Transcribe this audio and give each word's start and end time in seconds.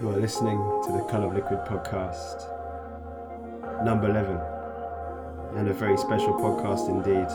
You 0.00 0.08
are 0.08 0.16
listening 0.16 0.56
to 0.86 0.92
the 0.92 1.04
Colour 1.10 1.26
of 1.26 1.34
Liquid 1.34 1.60
podcast, 1.66 2.46
number 3.84 4.08
11, 4.08 4.34
and 5.58 5.68
a 5.68 5.74
very 5.74 5.98
special 5.98 6.32
podcast 6.32 6.88
indeed, 6.88 7.28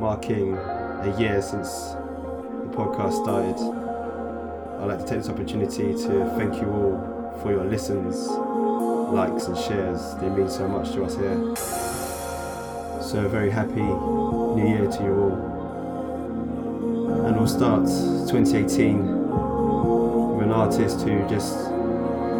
marking 0.00 0.56
a 0.56 1.16
year 1.16 1.40
since 1.40 1.92
the 1.92 2.72
podcast 2.74 3.22
started. 3.22 3.56
I'd 4.82 4.86
like 4.86 4.98
to 4.98 5.06
take 5.06 5.18
this 5.18 5.28
opportunity 5.28 5.92
to 5.94 6.34
thank 6.36 6.54
you 6.60 6.68
all 6.72 7.38
for 7.40 7.52
your 7.52 7.64
listens, 7.66 8.26
likes, 9.12 9.46
and 9.46 9.56
shares. 9.56 10.16
They 10.16 10.30
mean 10.30 10.50
so 10.50 10.66
much 10.66 10.90
to 10.94 11.04
us 11.04 11.14
here. 11.14 11.54
So, 13.00 13.26
a 13.26 13.28
very 13.28 13.50
happy 13.50 13.80
new 13.80 14.66
year 14.68 14.90
to 14.90 15.02
you 15.04 15.14
all. 15.14 15.36
And 17.26 17.36
we'll 17.36 17.46
start 17.46 17.84
2018 18.28 19.17
with 19.17 19.17
an 20.48 20.54
artist 20.54 21.02
who 21.02 21.28
just 21.28 21.68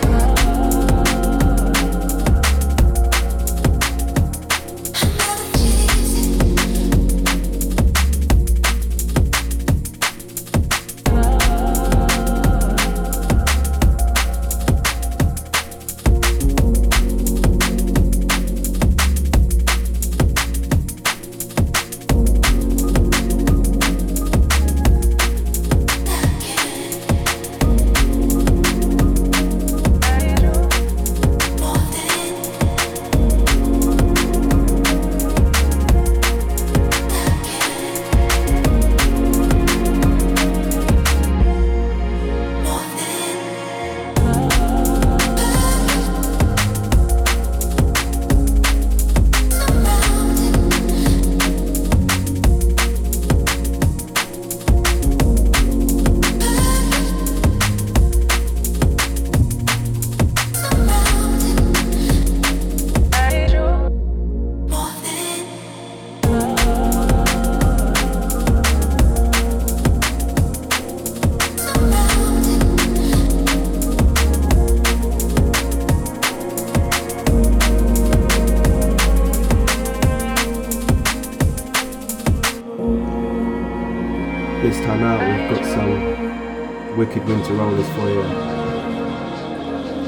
Wicked 87.18 87.34
winter 87.34 87.54
rollers 87.54 87.88
for 87.88 88.08
you. 88.08 88.22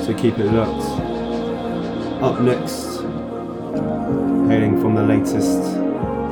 So 0.04 0.14
keep 0.14 0.38
it 0.38 0.46
locked. 0.52 0.86
Up 2.22 2.40
next, 2.40 3.00
hailing 4.48 4.80
from 4.80 4.94
the 4.94 5.02
latest 5.02 5.60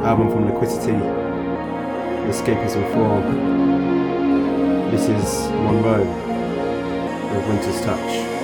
album 0.04 0.30
from 0.30 0.44
Liquicity, 0.48 0.94
Escapism 2.28 2.84
4. 2.94 4.92
This 4.92 5.08
is 5.08 5.50
Monroe 5.50 6.06
with 7.34 7.46
Winter's 7.48 7.80
Touch. 7.80 8.37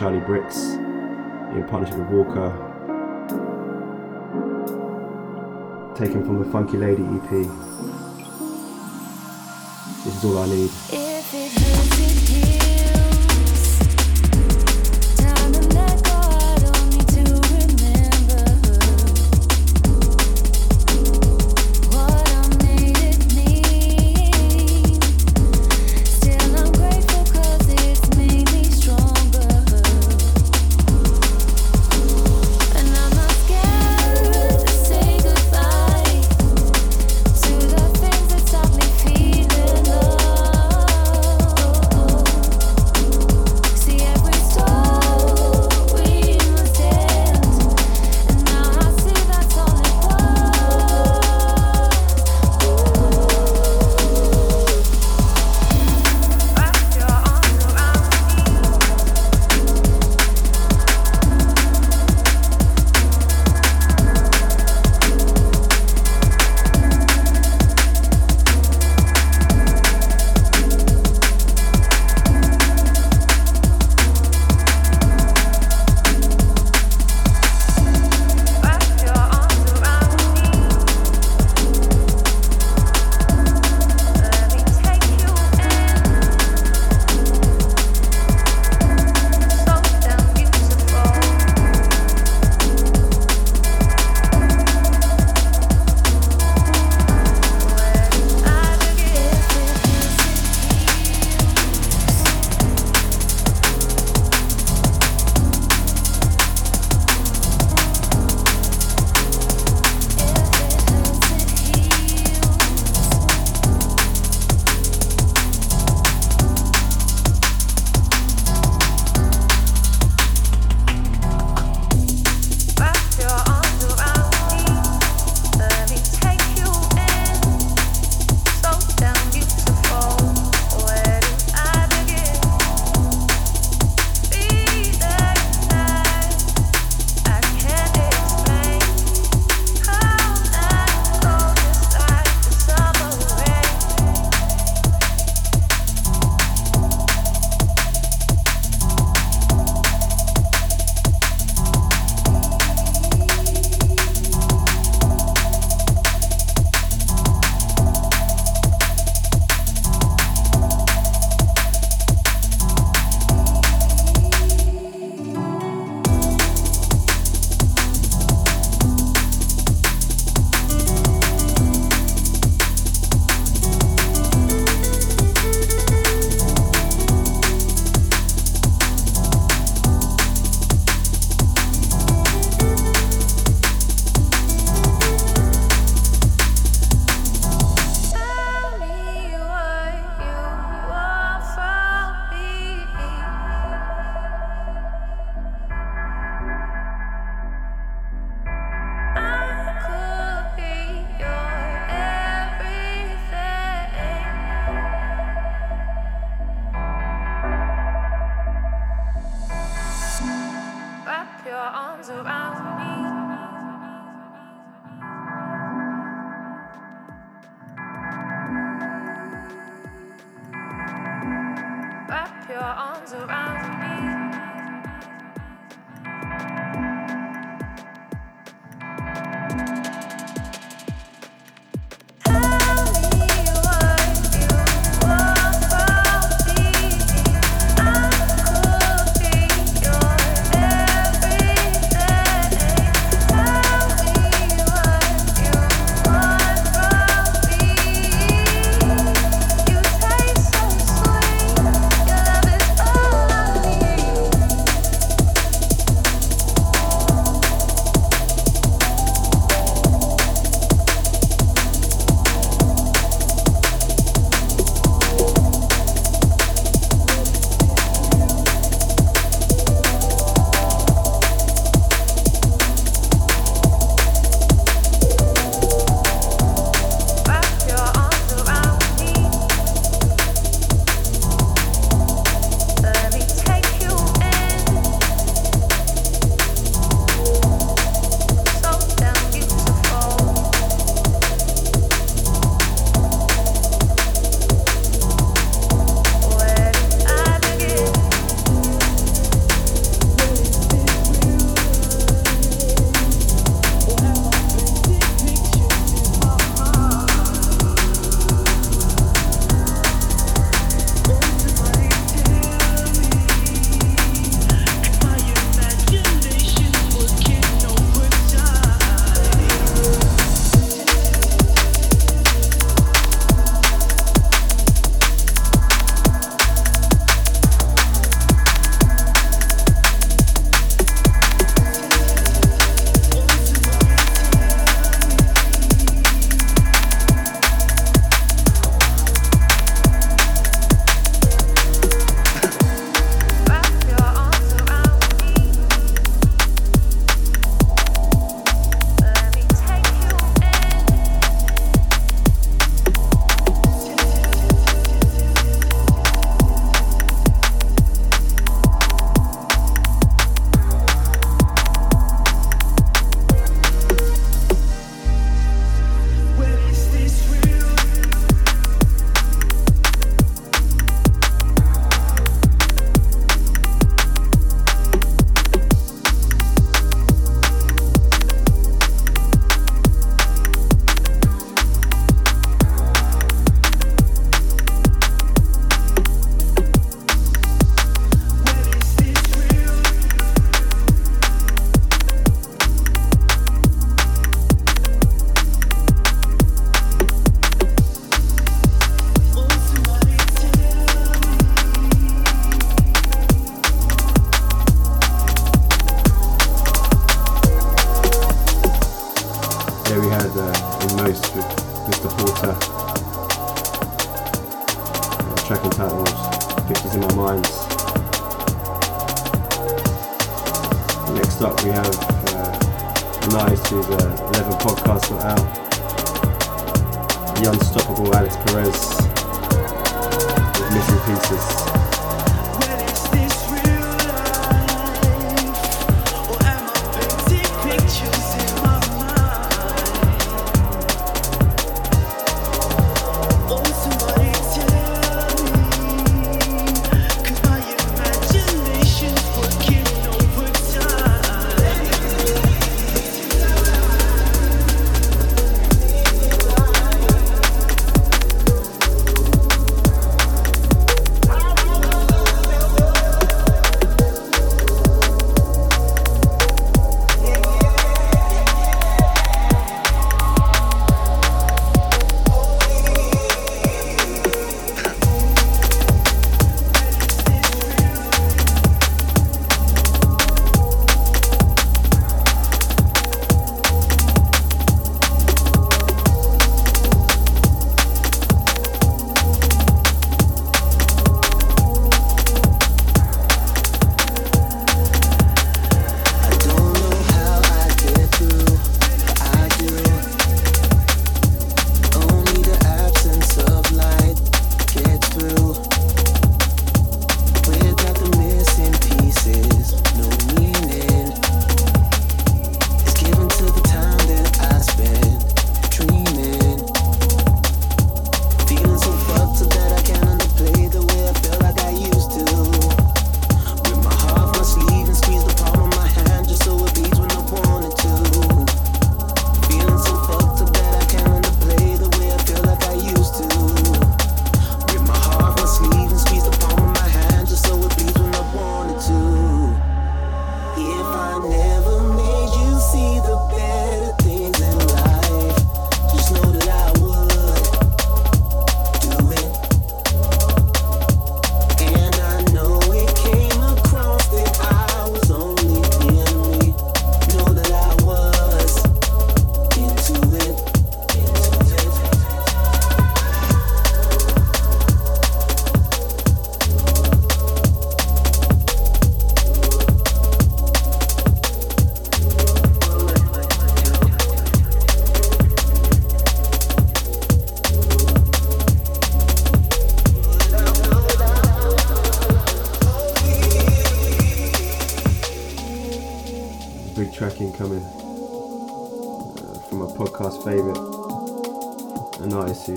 Charlie 0.00 0.20
Bricks 0.20 0.56
in 0.56 1.66
partnership 1.68 1.98
with 1.98 2.08
Walker. 2.08 2.50
Taken 5.94 6.24
from 6.24 6.38
the 6.42 6.50
Funky 6.50 6.78
Lady 6.78 7.02
EP. 7.02 7.28
This 10.02 10.16
is 10.16 10.24
all 10.24 10.38
I 10.38 10.46
need. 10.46 10.99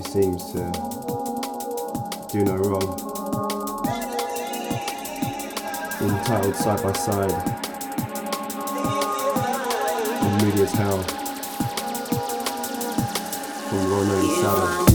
Seems 0.02 0.52
to 0.54 0.72
do 2.32 2.46
no 2.46 2.56
wrong. 2.56 3.00
Entitled 6.00 6.56
Side 6.56 6.82
by 6.82 6.93
Side 6.93 7.32
and 10.22 10.60
as 10.60 10.72
Hell 10.72 11.04
from 13.69 13.91
Ronald 13.91 14.32
Saddle. 14.41 14.92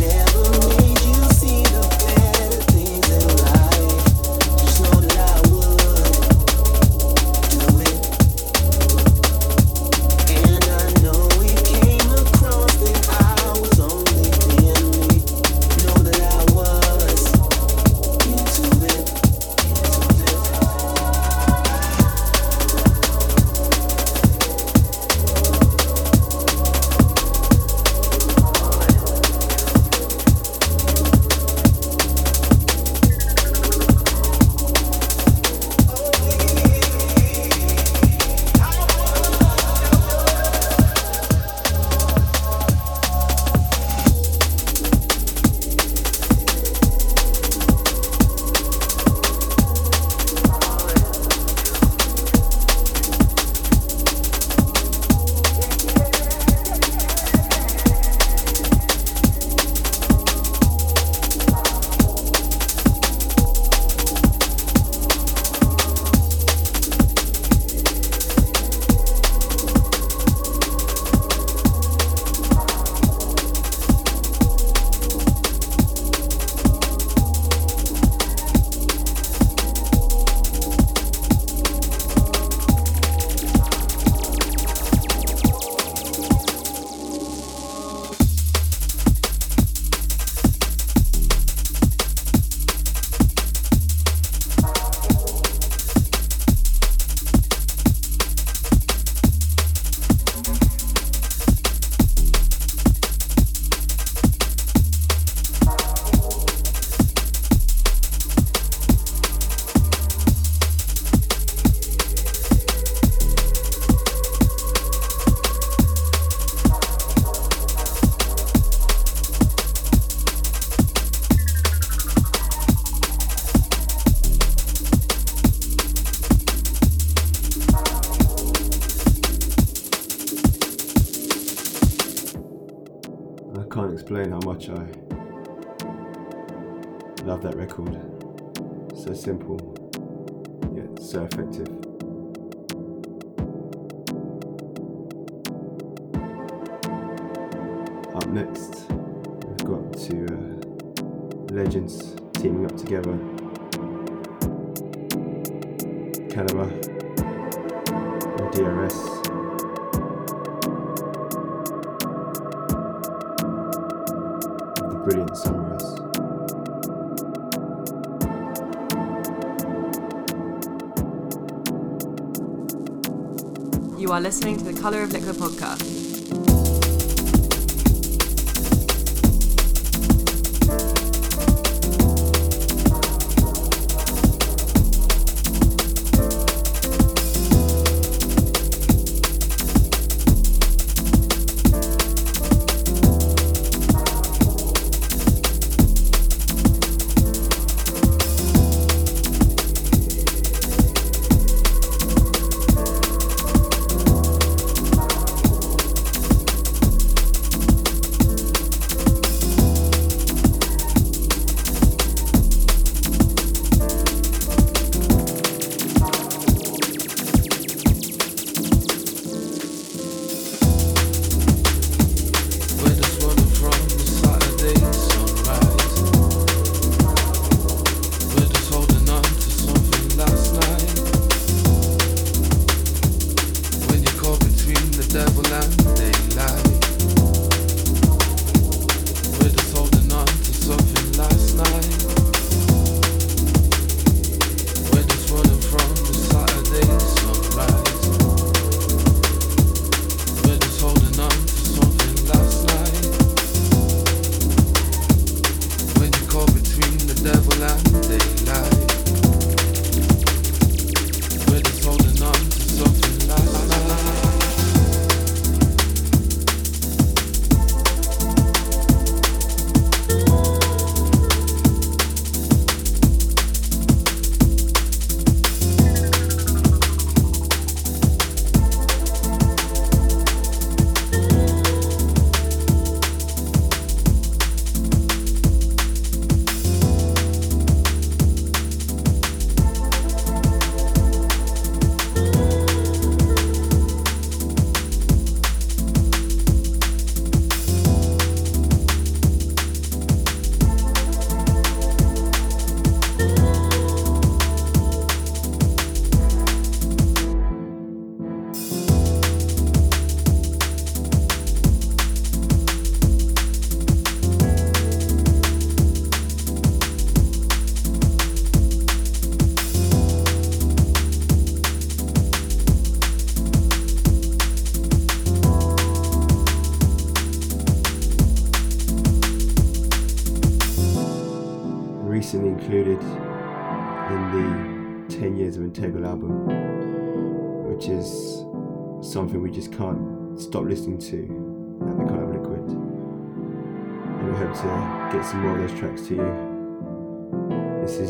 Color 174.89 175.03
of 175.03 175.13
Liquid 175.13 175.37
podcast. 175.37 175.68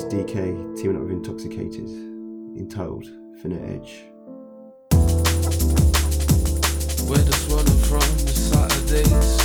DK 0.09 0.75
teaming 0.75 0.97
up 0.97 1.03
with 1.03 1.13
Intoxicated, 1.13 1.87
entitled 2.57 3.05
Finite 3.43 3.61
Edge. 3.61 4.05
Where 7.07 7.19
the 7.19 7.33
swallow 7.33 7.65
from 7.85 8.01
the 8.25 8.33
Saturdays. 8.33 9.38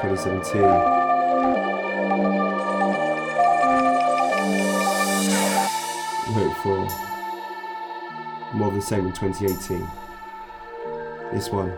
2017. 0.00 0.62
Hope 6.32 6.56
for 6.62 8.56
more 8.56 8.68
of 8.68 8.74
the 8.74 8.80
same 8.80 9.06
in 9.06 9.12
2018. 9.12 9.86
This 11.32 11.50
one 11.50 11.70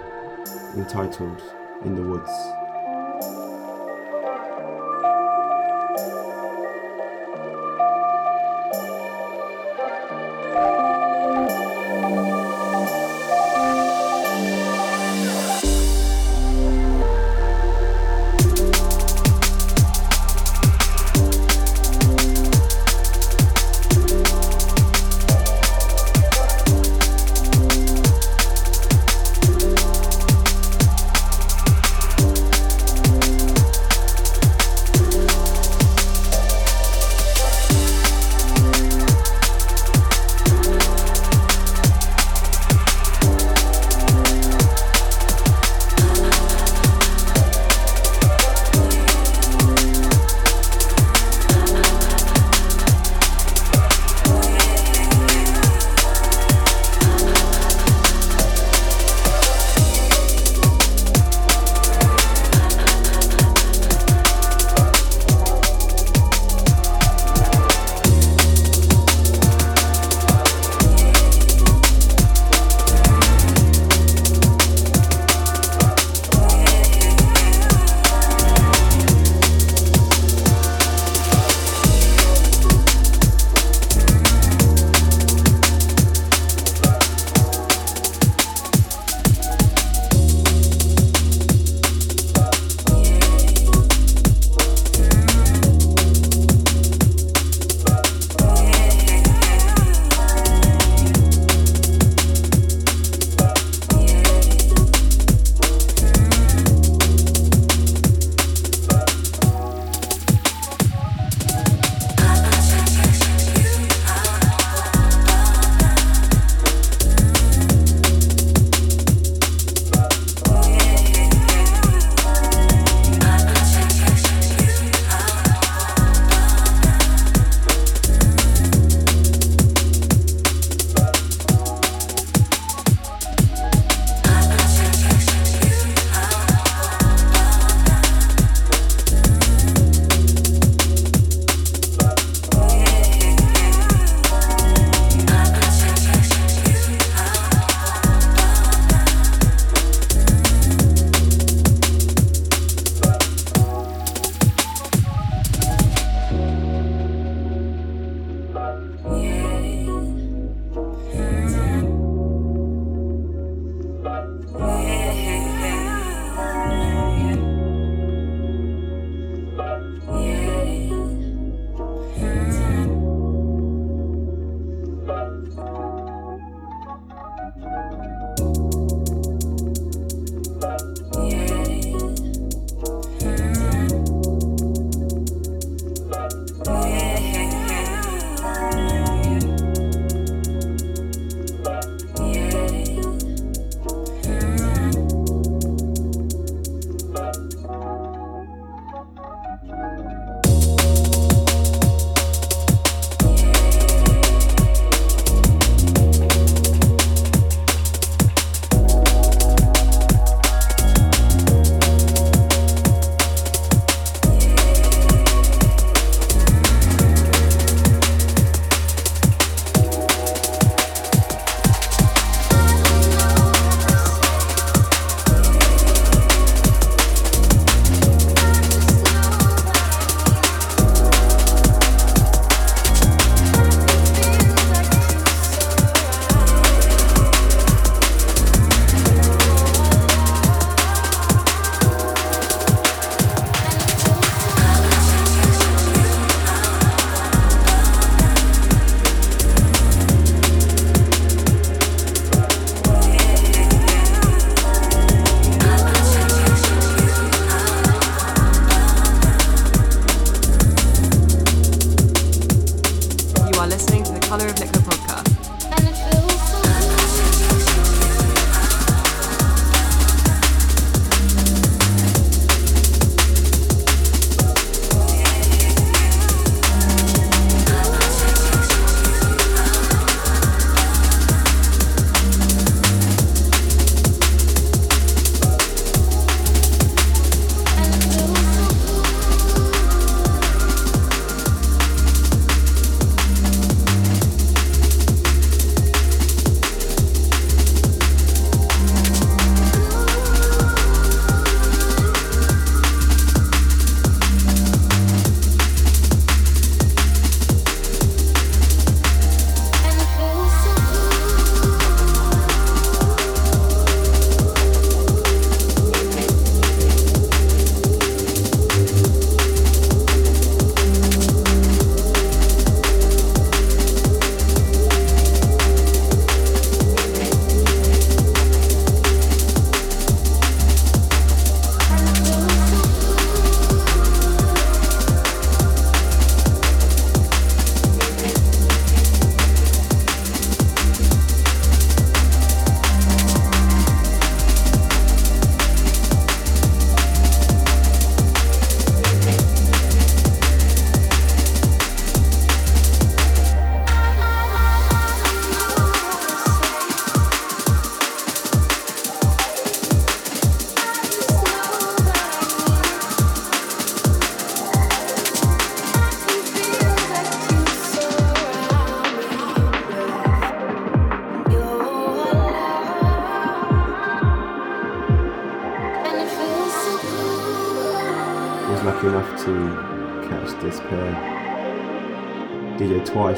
entitled 0.76 1.42
In 1.84 1.96
the 1.96 2.02
Woods. 2.02 2.61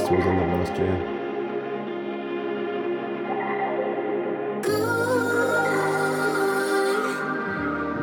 DJ 0.04 0.08
twice 0.08 0.08
towards 0.08 0.24
the 0.24 0.30
last 0.30 0.76
year. 0.78 0.96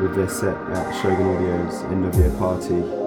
With 0.02 0.14
their 0.16 0.28
set 0.28 0.56
at 0.72 0.92
Shogun 1.00 1.26
Audio's 1.26 1.82
end 1.84 2.04
of 2.04 2.14
year 2.16 2.30
party. 2.38 3.01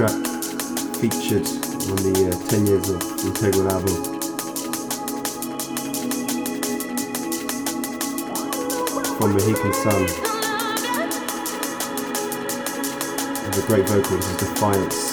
track 0.00 0.24
featured 0.96 1.46
on 1.90 1.96
the 2.00 2.32
uh, 2.32 2.48
10 2.48 2.66
years 2.66 2.88
of 2.88 3.02
Integral 3.22 3.68
album. 3.68 3.96
From 9.18 9.32
Mohican 9.32 9.74
Sun. 9.74 10.02
With 13.44 13.62
a 13.62 13.66
great 13.66 13.86
vocal, 13.90 14.16
this 14.16 14.30
is 14.30 14.36
Defiance. 14.38 15.09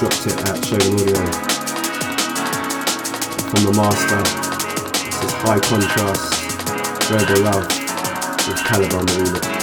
dropped 0.00 0.26
it 0.28 0.48
at 0.48 0.64
Shogun 0.64 0.94
Audio 0.94 1.20
from 3.50 3.64
the 3.66 3.72
master. 3.76 4.22
This 5.04 5.24
is 5.24 5.32
High 5.42 5.60
Contrast, 5.60 6.32
Verbal 7.10 7.42
Love 7.42 7.68
with 8.48 8.64
Caliban 8.64 9.04
the 9.04 9.59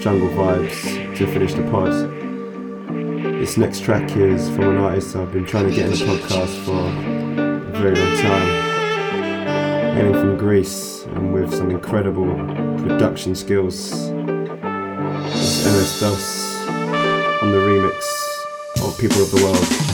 jungle 0.00 0.28
vibes 0.28 1.16
to 1.16 1.26
finish 1.26 1.54
the 1.54 1.62
pod. 1.70 1.92
This 3.40 3.56
next 3.56 3.82
track 3.82 4.16
is 4.16 4.48
from 4.50 4.70
an 4.70 4.76
artist 4.78 5.16
I've 5.16 5.32
been 5.32 5.44
trying 5.44 5.68
to 5.68 5.74
get 5.74 5.86
in 5.86 5.92
the 5.92 6.04
podcast 6.04 6.64
for 6.64 6.78
a 6.78 7.78
very 7.78 7.96
long 7.96 8.16
time. 8.18 9.94
Hailing 9.96 10.14
from 10.14 10.36
Greece 10.36 11.04
and 11.06 11.32
with 11.32 11.52
some 11.54 11.70
incredible 11.70 12.32
production 12.78 13.34
skills. 13.34 13.92
It's 13.92 15.66
Enos 15.66 16.00
Dos 16.00 16.66
on 17.42 17.50
the 17.50 17.58
remix 17.58 18.86
of 18.86 18.98
People 18.98 19.22
of 19.22 19.30
the 19.30 19.42
World. 19.44 19.91